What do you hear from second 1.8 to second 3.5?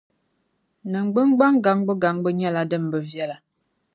gaŋbu nyɛla din bi viɛla.